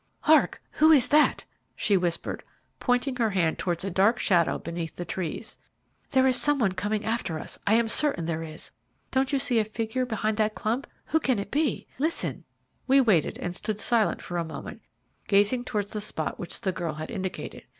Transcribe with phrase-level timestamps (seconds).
[0.21, 0.63] "Hark!
[0.71, 1.45] Who is that?"
[1.75, 2.43] she whispered,
[2.79, 5.59] pointing her hand towards a dark shadow beneath the trees.
[6.09, 8.71] "There is some one coming after us, I am certain there is.
[9.11, 10.87] Don't you see a figure behind that clump?
[11.05, 11.85] Who can it be?
[11.99, 12.45] Listen."
[12.87, 14.81] We waited and stood silent for a moment,
[15.27, 17.65] gazing towards the spot which the girl had indicated.